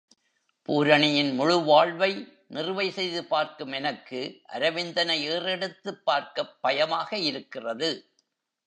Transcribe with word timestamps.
பூரணியின் 0.69 1.35
முழு 1.35 1.61
வாழ்வை 1.61 2.27
நிறுவை 2.47 2.91
செய்து 2.91 3.25
பார்க்கும் 3.25 3.71
எனக்கு 3.71 4.41
அரவிந்தனை 4.43 5.23
ஏறெடுத்துப் 5.23 6.05
பார்க்கப் 6.05 6.61
பயமாக 6.61 7.17
இருக்கிறது. 7.17 7.91